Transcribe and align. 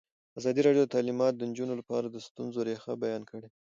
ازادي 0.39 0.61
راډیو 0.63 0.83
د 0.85 0.91
تعلیمات 0.95 1.33
د 1.35 1.41
نجونو 1.51 1.73
لپاره 1.81 2.05
د 2.09 2.17
ستونزو 2.27 2.59
رېښه 2.67 2.93
بیان 3.03 3.21
کړې. 3.29 3.47